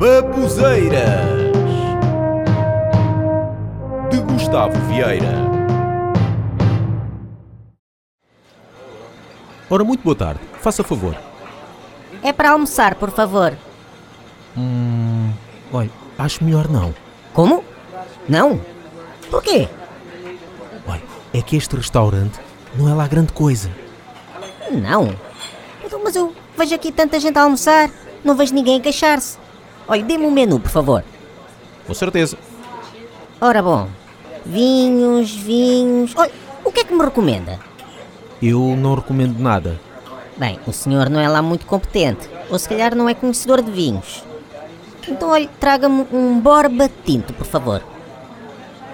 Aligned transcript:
Babuzeiras 0.00 1.28
de 4.10 4.18
Gustavo 4.22 4.72
Vieira. 4.88 5.28
Ora, 9.68 9.84
muito 9.84 10.02
boa 10.02 10.16
tarde. 10.16 10.40
Faça 10.58 10.82
favor. 10.82 11.14
É 12.22 12.32
para 12.32 12.52
almoçar, 12.52 12.94
por 12.94 13.10
favor. 13.10 13.52
Hum. 14.56 15.34
Olha, 15.70 15.90
acho 16.18 16.42
melhor 16.44 16.66
não. 16.66 16.94
Como? 17.34 17.62
Não? 18.26 18.58
Porquê? 19.30 19.68
Olha, 20.88 21.02
é 21.34 21.42
que 21.42 21.58
este 21.58 21.76
restaurante 21.76 22.40
não 22.74 22.88
é 22.88 22.94
lá 22.94 23.06
grande 23.06 23.34
coisa. 23.34 23.70
Não. 24.72 25.14
Então, 25.84 26.00
Mas 26.02 26.16
eu 26.16 26.34
vejo 26.56 26.74
aqui 26.74 26.90
tanta 26.90 27.20
gente 27.20 27.38
a 27.38 27.42
almoçar. 27.42 27.90
Não 28.24 28.34
vejo 28.34 28.54
ninguém 28.54 28.78
a 28.78 28.80
queixar-se. 28.80 29.49
Olha, 29.90 30.04
dê-me 30.04 30.24
um 30.24 30.30
menu, 30.30 30.60
por 30.60 30.70
favor. 30.70 31.02
Com 31.84 31.94
certeza. 31.94 32.38
Ora 33.40 33.60
bom. 33.60 33.88
Vinhos, 34.46 35.34
vinhos. 35.34 36.14
Olha, 36.14 36.30
o 36.64 36.70
que 36.70 36.82
é 36.82 36.84
que 36.84 36.94
me 36.94 37.04
recomenda? 37.04 37.58
Eu 38.40 38.76
não 38.76 38.94
recomendo 38.94 39.36
nada. 39.40 39.80
Bem, 40.36 40.60
o 40.64 40.72
senhor 40.72 41.10
não 41.10 41.18
é 41.18 41.28
lá 41.28 41.42
muito 41.42 41.66
competente. 41.66 42.30
Ou 42.48 42.56
se 42.56 42.68
calhar 42.68 42.94
não 42.94 43.08
é 43.08 43.14
conhecedor 43.14 43.60
de 43.62 43.70
vinhos. 43.72 44.22
Então, 45.08 45.30
olha, 45.30 45.50
traga-me 45.58 46.06
um 46.12 46.38
borba 46.38 46.88
tinto, 47.04 47.32
por 47.32 47.44
favor. 47.44 47.82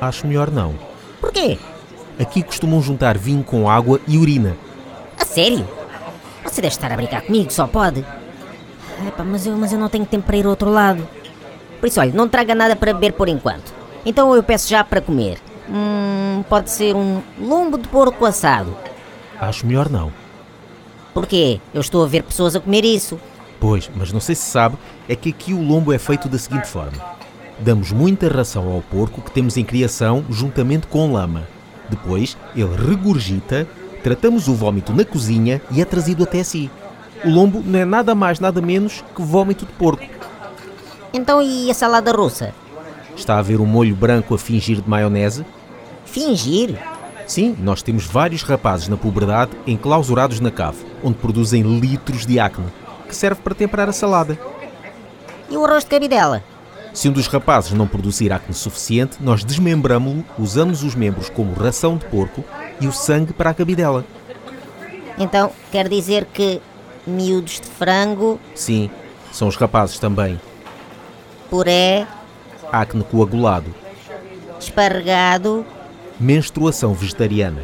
Acho 0.00 0.26
melhor 0.26 0.50
não. 0.50 0.74
Porquê? 1.20 1.58
Aqui 2.18 2.42
costumam 2.42 2.80
juntar 2.80 3.18
vinho 3.18 3.44
com 3.44 3.68
água 3.68 4.00
e 4.08 4.16
urina. 4.16 4.56
A 5.20 5.26
sério? 5.26 5.68
Você 6.42 6.62
deve 6.62 6.74
estar 6.74 6.90
a 6.90 6.96
brincar 6.96 7.20
comigo, 7.20 7.52
só 7.52 7.66
pode. 7.66 8.02
Epá, 9.04 9.24
mas 9.24 9.46
eu, 9.46 9.56
mas 9.56 9.72
eu 9.72 9.78
não 9.78 9.88
tenho 9.88 10.06
tempo 10.06 10.26
para 10.26 10.36
ir 10.36 10.44
ao 10.44 10.50
outro 10.50 10.70
lado. 10.70 11.06
Por 11.80 11.86
isso, 11.86 12.00
olha, 12.00 12.12
não 12.12 12.28
traga 12.28 12.54
nada 12.54 12.74
para 12.74 12.94
beber 12.94 13.12
por 13.12 13.28
enquanto. 13.28 13.74
Então 14.04 14.34
eu 14.34 14.42
peço 14.42 14.68
já 14.68 14.82
para 14.82 15.00
comer. 15.00 15.38
Hum, 15.68 16.44
pode 16.48 16.70
ser 16.70 16.94
um 16.94 17.20
lombo 17.38 17.76
de 17.76 17.88
porco 17.88 18.24
assado. 18.24 18.76
Acho 19.38 19.66
melhor 19.66 19.90
não. 19.90 20.12
Porquê? 21.12 21.60
Eu 21.74 21.80
estou 21.80 22.04
a 22.04 22.06
ver 22.06 22.22
pessoas 22.22 22.54
a 22.54 22.60
comer 22.60 22.84
isso. 22.84 23.18
Pois, 23.58 23.90
mas 23.94 24.12
não 24.12 24.20
sei 24.20 24.34
se 24.34 24.42
sabe, 24.42 24.76
é 25.08 25.16
que 25.16 25.30
aqui 25.30 25.52
o 25.52 25.62
lombo 25.62 25.92
é 25.92 25.98
feito 25.98 26.28
da 26.28 26.38
seguinte 26.38 26.68
forma: 26.68 27.02
damos 27.58 27.90
muita 27.90 28.28
ração 28.28 28.70
ao 28.70 28.82
porco 28.82 29.20
que 29.20 29.30
temos 29.30 29.56
em 29.56 29.64
criação 29.64 30.24
juntamente 30.30 30.86
com 30.86 31.12
lama. 31.12 31.46
Depois, 31.88 32.36
ele 32.54 32.74
regurgita, 32.76 33.66
tratamos 34.02 34.48
o 34.48 34.54
vómito 34.54 34.92
na 34.92 35.04
cozinha 35.04 35.60
e 35.70 35.80
é 35.80 35.84
trazido 35.84 36.22
até 36.22 36.42
si. 36.42 36.70
O 37.24 37.30
lombo 37.30 37.62
não 37.64 37.78
é 37.78 37.84
nada 37.84 38.14
mais, 38.14 38.40
nada 38.40 38.60
menos 38.60 39.04
que 39.14 39.22
vómito 39.22 39.64
de 39.64 39.72
porco. 39.72 40.04
Então 41.12 41.40
e 41.40 41.70
a 41.70 41.74
salada 41.74 42.12
russa? 42.12 42.54
Está 43.16 43.38
a 43.38 43.42
ver 43.42 43.60
um 43.60 43.66
molho 43.66 43.96
branco 43.96 44.34
a 44.34 44.38
fingir 44.38 44.80
de 44.80 44.88
maionese? 44.88 45.44
Fingir? 46.04 46.78
Sim, 47.26 47.56
nós 47.58 47.82
temos 47.82 48.06
vários 48.06 48.42
rapazes 48.42 48.88
na 48.88 48.96
puberdade 48.96 49.52
enclausurados 49.66 50.38
na 50.38 50.50
cave, 50.50 50.84
onde 51.02 51.16
produzem 51.16 51.62
litros 51.62 52.24
de 52.24 52.38
acne, 52.38 52.66
que 53.08 53.16
serve 53.16 53.40
para 53.40 53.54
temperar 53.54 53.88
a 53.88 53.92
salada. 53.92 54.38
E 55.50 55.56
o 55.56 55.64
arroz 55.64 55.84
de 55.84 55.90
cabidela? 55.90 56.42
Se 56.92 57.08
um 57.08 57.12
dos 57.12 57.26
rapazes 57.26 57.72
não 57.72 57.86
produzir 57.86 58.32
acne 58.32 58.54
suficiente, 58.54 59.18
nós 59.20 59.44
desmembramos-lo, 59.44 60.24
usamos 60.38 60.82
os 60.82 60.94
membros 60.94 61.28
como 61.28 61.52
ração 61.52 61.96
de 61.96 62.06
porco 62.06 62.44
e 62.80 62.86
o 62.86 62.92
sangue 62.92 63.32
para 63.32 63.50
a 63.50 63.54
cabidela. 63.54 64.04
Então 65.18 65.50
quer 65.72 65.88
dizer 65.88 66.26
que 66.26 66.60
miúdos 67.06 67.60
de 67.60 67.66
frango, 67.68 68.38
Sim, 68.54 68.90
são 69.32 69.48
os 69.48 69.56
rapazes 69.56 69.98
também. 69.98 70.40
puré, 71.48 72.06
Acne 72.72 73.04
coagulado, 73.04 73.72
esparregado. 74.58 75.64
menstruação 76.18 76.92
vegetariana. 76.94 77.60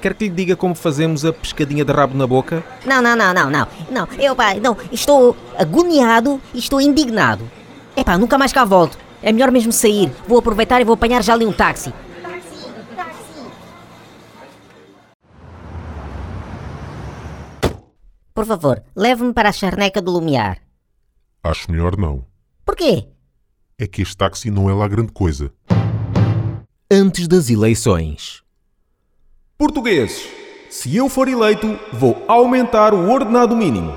Quer 0.00 0.14
que 0.14 0.24
lhe 0.24 0.30
diga 0.30 0.56
como 0.56 0.74
fazemos 0.74 1.24
a 1.24 1.32
pescadinha 1.32 1.84
de 1.84 1.92
rabo 1.92 2.16
na 2.16 2.26
boca? 2.26 2.64
Não, 2.84 3.00
não, 3.00 3.14
não, 3.14 3.32
não, 3.32 3.48
não. 3.48 3.66
Não, 3.88 4.08
eu 4.18 4.34
pá, 4.34 4.54
não, 4.54 4.76
estou 4.90 5.36
agoniado 5.56 6.40
e 6.52 6.58
estou 6.58 6.80
indignado. 6.80 7.48
Epá, 7.96 8.18
nunca 8.18 8.36
mais 8.36 8.52
cá 8.52 8.64
volto. 8.64 8.98
É 9.22 9.30
melhor 9.30 9.52
mesmo 9.52 9.70
sair. 9.70 10.10
Vou 10.26 10.38
aproveitar 10.38 10.80
e 10.80 10.84
vou 10.84 10.94
apanhar 10.94 11.22
já 11.22 11.34
ali 11.34 11.46
um 11.46 11.52
táxi. 11.52 11.92
Por 18.42 18.46
favor, 18.48 18.82
leve-me 18.96 19.32
para 19.32 19.50
a 19.50 19.52
charneca 19.52 20.02
do 20.02 20.10
Lumiar. 20.10 20.58
Acho 21.44 21.70
melhor 21.70 21.96
não. 21.96 22.24
Porquê? 22.64 23.06
É 23.78 23.86
que 23.86 24.02
este 24.02 24.16
táxi 24.16 24.50
não 24.50 24.68
é 24.68 24.74
lá 24.74 24.88
grande 24.88 25.12
coisa. 25.12 25.52
Antes 26.90 27.28
das 27.28 27.48
eleições. 27.48 28.42
Portugueses, 29.56 30.26
se 30.68 30.96
eu 30.96 31.08
for 31.08 31.28
eleito, 31.28 31.78
vou 31.92 32.20
aumentar 32.26 32.92
o 32.92 33.08
ordenado 33.12 33.54
mínimo. 33.54 33.96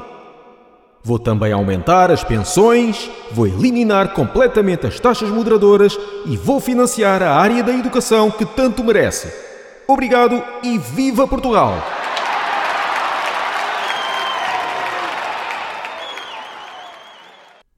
Vou 1.03 1.17
também 1.17 1.51
aumentar 1.51 2.11
as 2.11 2.23
pensões, 2.23 3.09
vou 3.31 3.47
eliminar 3.47 4.13
completamente 4.13 4.85
as 4.85 5.00
taxas 5.00 5.29
moderadoras 5.31 5.97
e 6.28 6.38
vou 6.38 6.59
financiar 6.59 7.23
a 7.23 7.34
área 7.34 7.63
da 7.63 7.73
educação 7.73 8.29
que 8.29 8.45
tanto 8.45 8.84
merece. 8.84 9.28
Obrigado 9.88 10.39
e 10.61 10.78
viva 10.78 11.28
Portugal! 11.28 11.94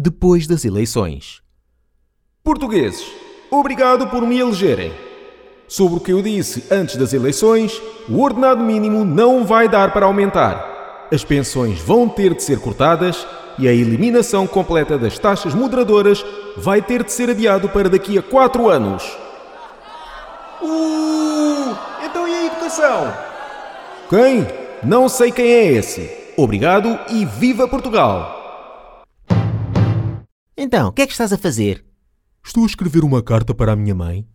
Depois 0.10 0.48
das 0.48 0.64
eleições. 0.64 1.42
Portugueses, 2.42 3.06
obrigado 3.52 4.08
por 4.08 4.22
me 4.22 4.40
elegerem. 4.40 4.94
Sobre 5.68 5.98
o 5.98 6.00
que 6.00 6.14
eu 6.14 6.22
disse 6.22 6.64
antes 6.72 6.96
das 6.96 7.12
eleições, 7.12 7.82
o 8.08 8.22
ordenado 8.22 8.64
mínimo 8.64 9.04
não 9.04 9.44
vai 9.44 9.68
dar 9.68 9.92
para 9.92 10.06
aumentar. 10.06 11.08
As 11.12 11.26
pensões 11.26 11.82
vão 11.82 12.08
ter 12.08 12.34
de 12.34 12.42
ser 12.42 12.58
cortadas 12.62 13.28
e 13.60 13.68
a 13.68 13.74
eliminação 13.74 14.48
completa 14.48 14.98
das 14.98 15.20
taxas 15.20 15.54
moderadoras 15.54 16.26
vai 16.56 16.82
ter 16.82 17.04
de 17.04 17.12
ser 17.12 17.30
adiado 17.30 17.68
para 17.68 17.90
daqui 17.90 18.18
a 18.18 18.24
quatro 18.24 18.70
anos. 18.70 19.04
Uh! 20.62 21.76
Então 22.06 22.26
e 22.26 22.34
a 22.34 22.46
educação? 22.46 23.14
Quem? 24.10 24.48
Não 24.82 25.10
sei 25.10 25.34
quem 25.34 25.52
é 25.52 25.74
esse. 25.74 26.10
Obrigado 26.38 26.98
e 27.10 27.26
viva 27.26 27.68
Portugal! 27.68 28.37
Então, 30.60 30.88
o 30.88 30.92
que 30.92 31.04
é 31.04 31.06
que 31.06 31.12
estás 31.12 31.32
a 31.32 31.38
fazer? 31.38 31.86
Estou 32.44 32.64
a 32.64 32.66
escrever 32.66 33.04
uma 33.04 33.22
carta 33.22 33.54
para 33.54 33.74
a 33.74 33.76
minha 33.76 33.94
mãe. 33.94 34.28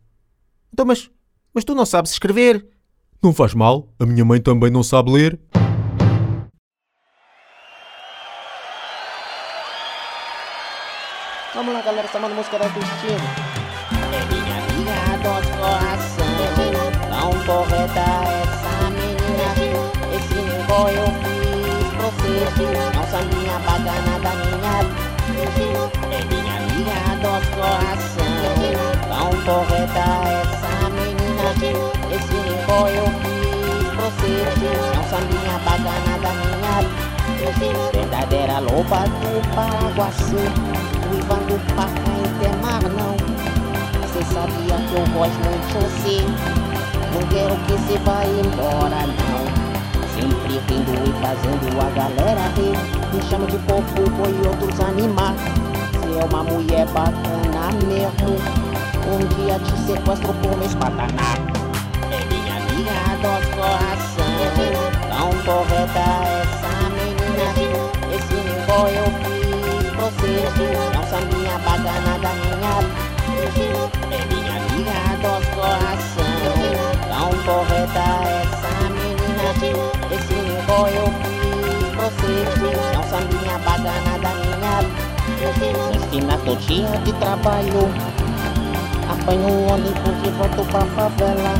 Então, 0.73 0.87
mas, 0.87 1.11
mas 1.53 1.65
tu 1.65 1.75
não 1.75 1.85
sabes 1.85 2.13
escrever. 2.13 2.65
Não 3.21 3.33
faz 3.35 3.55
mal, 3.55 3.93
a 3.99 4.07
minha 4.07 4.25
mãe 4.25 4.41
também 4.41 4.71
não 4.71 4.85
sabe 4.85 5.11
ler. 5.11 5.41
Vamos 11.55 11.75
lá, 11.75 11.83
galera, 11.83 12.07
chamando 12.07 12.37
música 12.37 12.57
da 12.57 12.71
Cristina. 12.71 13.52
Correta 29.45 30.07
essa 30.43 30.89
menina. 30.91 31.53
Esse 32.11 32.35
igual 32.35 32.89
eu 32.89 33.07
fiz 33.07 33.89
pra 33.97 34.11
você. 34.11 34.33
Não 34.95 35.05
sabia 35.05 35.59
bacana 35.65 36.19
da 36.23 36.31
minha 36.31 36.53
Verdadeira 37.93 38.61
loba 38.61 39.05
do 39.05 39.55
Paraguaçu 39.55 40.37
Uiva 41.13 41.35
do 41.47 41.59
Pacaembu 41.75 42.63
mar 42.63 42.83
não 42.83 43.17
Cê 44.13 44.23
sabia 44.33 44.77
que 44.89 44.95
eu 44.95 45.07
gosto 45.13 45.39
muito 45.45 45.67
de 45.67 45.75
você 45.75 46.19
Não 47.13 47.23
quero 47.29 47.57
que 47.67 47.75
cê 47.87 47.99
vá 48.05 48.25
embora 48.25 49.07
não. 49.07 49.63
Sempre 50.15 50.61
rindo 50.69 50.93
e 50.93 51.13
fazendo 51.21 51.81
a 51.81 51.91
galera 51.91 52.49
rir. 52.57 52.77
Me 53.13 53.23
chama 53.29 53.47
de 53.47 53.59
boi 53.59 54.31
e 54.31 54.47
outros 54.47 54.81
animais. 54.81 55.41
Cê 55.41 56.19
é 56.19 56.25
uma 56.25 56.45
mulher 56.45 56.87
bacana 56.89 57.73
mesmo 57.87 58.72
Um 59.13 59.19
dia 59.19 59.59
te 59.59 59.77
sequestro 59.87 60.33
por 60.33 60.57
me 60.57 60.65
espatanar 60.65 61.37
É 62.11 62.25
minha 62.33 62.57
amiga 62.57 62.97
dos 63.21 63.45
coração. 63.55 64.33
Tão 65.11 65.29
correta 65.45 66.07
essa 66.41 66.73
menina. 66.89 67.47
Esse 68.11 68.37
igual 68.41 68.89
eu 68.89 69.05
fiz 69.21 69.93
você 70.01 70.33
Não 70.95 71.05
sabia 71.05 71.59
bacana 71.59 72.15
da 72.23 72.33
minha 72.41 72.75
É 74.11 74.25
minha 74.33 74.55
amiga 74.57 75.01
dos 75.21 75.45
coração. 75.55 76.33
Tão 77.11 77.29
correta 77.45 78.07
essa 78.41 78.73
menina. 78.89 79.45
Esse 80.11 80.37
igual 80.63 80.89
eu 80.89 81.07
fiz 81.21 81.85
você 81.97 82.33
Não 82.95 83.03
sabia 83.03 83.59
bacana 83.59 84.19
da 84.23 84.33
minha 84.37 84.53
rotina 86.01 86.39
todo 86.39 86.57
dia 86.67 86.99
de 87.05 87.13
trabalho. 87.15 88.22
Apanho 89.23 89.47
o 89.47 89.73
ônibus 89.73 90.19
e 90.27 90.31
volto 90.31 90.65
pra 90.73 90.81
favela. 90.81 91.55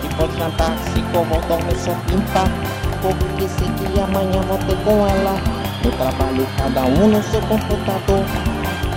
Depois 0.00 0.34
jantar, 0.34 0.74
se 0.78 1.02
vou 1.12 1.24
dormir 1.26 1.76
só 1.76 1.94
pimpa. 2.06 2.48
Porque 3.02 3.48
sei 3.48 3.68
que 3.68 4.00
amanhã 4.00 4.40
vou 4.48 4.56
ter 4.56 4.76
com 4.82 5.06
ela. 5.06 5.36
No 5.84 5.92
trabalho, 5.92 6.46
cada 6.56 6.80
um 6.80 7.08
no 7.08 7.22
seu 7.22 7.42
computador. 7.42 8.24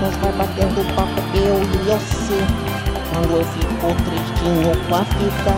Nós 0.01 0.15
vai 0.21 0.31
batendo 0.31 0.95
papo, 0.95 1.21
eu 1.35 1.62
e 1.62 1.77
você. 1.83 2.39
Quando 3.12 3.31
eu 3.35 3.44
fico 3.44 3.94
tristinho 4.06 4.71
com 4.88 4.95
a 4.95 5.03
fita, 5.03 5.53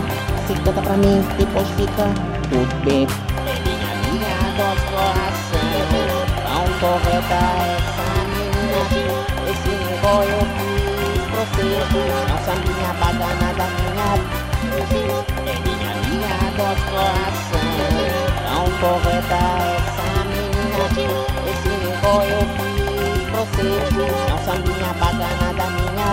se 0.48 0.54
canta 0.64 0.82
pra 0.82 0.98
mim, 0.98 1.24
depois 1.38 1.68
fica 1.70 2.10
tudo 2.50 2.84
bem. 2.84 3.08
Minha 4.10 4.42
dos 4.58 4.82
coração, 4.90 5.62
tão 6.42 6.66
correta 6.80 7.40
essa 7.78 8.08
menina. 8.34 8.82
Esse 9.48 9.70
negócio 9.70 10.32
eu 10.32 10.77
não 11.38 12.40
sabia 12.46 12.90
bacana 12.94 13.54
da 13.54 13.68
minha 13.78 14.10
É 15.46 15.54
minha 15.60 15.90
amiga 15.92 16.34
dos 16.58 16.80
coração, 16.90 17.66
tão 18.44 18.66
correta 18.80 19.42
essa 19.78 20.08
menina. 20.26 20.88
Esse 21.48 21.70
negócio 21.70 22.32
eu 22.32 22.44
fiz 22.58 23.22
pra 23.30 23.42
você, 23.44 23.70
não 24.30 24.38
sabia 24.46 24.90
bacana 25.00 25.48
da 25.54 25.68
minha 25.70 26.10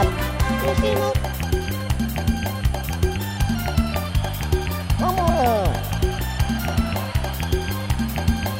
Vamos 4.98 5.26
lá! 5.30 5.64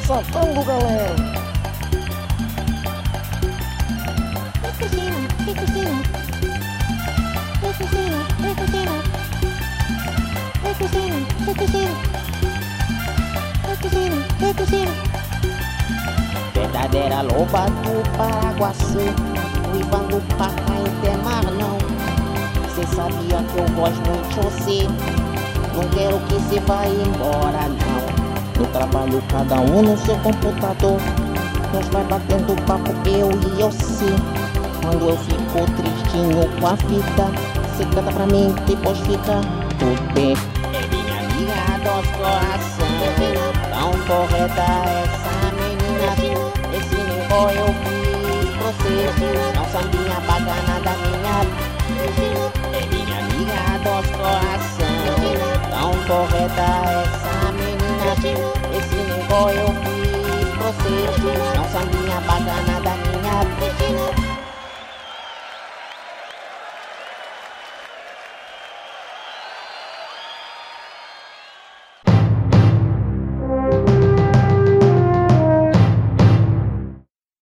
Soltando, 0.07 0.61
galera! 0.65 1.34
Verdadeira 16.95 17.23
loba 17.23 17.67
do 17.83 18.17
Paraguaçu 18.17 18.99
Uivando 19.75 20.23
pra 20.37 20.47
cá 20.47 20.75
em 20.79 21.01
Temar 21.03 21.45
não 21.59 21.77
Cê 22.73 22.87
sabia 22.95 23.43
que 23.43 23.59
eu 23.59 23.69
gosto 23.75 24.01
muito 24.09 24.29
de 24.29 24.37
você 24.41 24.89
Não 25.75 25.89
quero 25.91 26.21
que 26.21 26.41
cê 26.49 26.61
vá 26.61 26.87
embora 26.87 27.67
não. 27.67 28.63
No 28.63 28.67
trabalho 28.69 29.21
cada 29.29 29.61
um 29.61 29.83
no 29.83 29.99
seu 29.99 30.17
computador 30.19 31.01
Nós 31.73 31.89
vai 31.89 32.05
batendo 32.05 32.55
papo 32.65 32.93
eu 33.09 33.29
e 33.33 33.61
eu 33.61 33.71
Quando 34.81 35.09
eu 35.09 35.17
fico 35.17 35.67
tristinho 35.73 36.49
com 36.61 36.67
a 36.69 36.77
fita 36.77 37.27
Cê 37.77 37.85
canta 37.87 38.13
pra 38.13 38.27
mim, 38.27 38.55
depois 38.69 38.99
fica 39.01 39.41
tudo 39.81 40.15
bem. 40.15 40.37
É 40.73 40.87
minha 40.87 41.19
amiga 41.19 41.91
dos 41.91 42.09
coração 42.13 42.87
Tão 43.73 43.91
correta 44.07 44.63
essa 44.63 45.53
menina 45.57 46.34
Negócio 47.35 47.59
eu 47.59 47.67
fiz 47.67 48.49
pra 48.55 48.71
você 48.71 49.57
Não 49.57 49.65
sabia 49.73 50.21
bacana 50.21 50.74